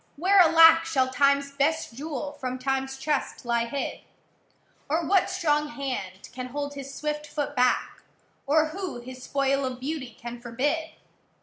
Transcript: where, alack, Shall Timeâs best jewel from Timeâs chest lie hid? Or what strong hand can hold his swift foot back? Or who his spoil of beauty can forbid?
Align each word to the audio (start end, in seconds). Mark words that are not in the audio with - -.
where, 0.15 0.39
alack, 0.39 0.83
Shall 0.83 1.09
Timeâs 1.09 1.55
best 1.59 1.93
jewel 1.93 2.31
from 2.31 2.57
Timeâs 2.57 2.99
chest 2.99 3.45
lie 3.45 3.65
hid? 3.65 3.99
Or 4.89 5.05
what 5.05 5.29
strong 5.29 5.67
hand 5.67 6.27
can 6.33 6.47
hold 6.47 6.73
his 6.73 6.91
swift 6.91 7.27
foot 7.27 7.55
back? 7.55 8.01
Or 8.47 8.69
who 8.69 8.99
his 9.01 9.21
spoil 9.21 9.63
of 9.63 9.79
beauty 9.79 10.17
can 10.19 10.41
forbid? 10.41 10.93